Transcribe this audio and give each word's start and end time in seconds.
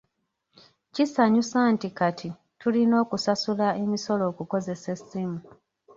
Kisanyusa 0.93 1.59
nti 1.73 1.87
kati 1.99 2.29
tulina 2.59 2.95
okusasula 3.03 3.67
emisolo 3.83 4.23
okukozesa 4.31 4.87
essimu. 4.95 5.39